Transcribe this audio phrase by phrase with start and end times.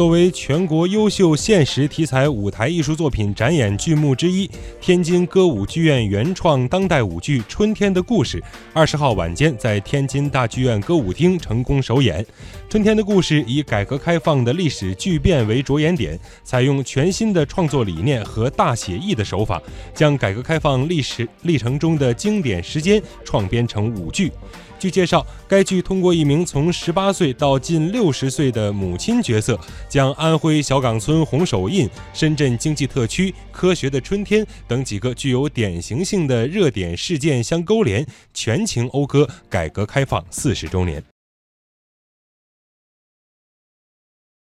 [0.00, 8.40] 作为全国优秀现实题材舞台艺术作品展演剧目之一，天津歌舞剧院原创当代舞剧《春天的故事》
[8.72, 12.24] 二十号晚间在天津大剧院歌舞厅成功首演。
[12.70, 19.60] 《春天的故事》以改革开放的历史巨变为着眼点，采用全新的创作理念和大写意的手法，
[19.94, 24.32] 将改革开放历史历程中的经典时间创编成舞剧。
[24.78, 29.60] 据介绍，该剧通过一名从十八岁到近六十岁的母亲角色，
[29.90, 41.02] 将安徽小岗村红手印、深圳经济特区、科学的春天等几个具有典型性的热点事件相勾连，全情讴歌改革开放四十周年。